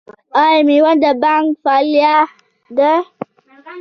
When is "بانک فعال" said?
1.21-1.87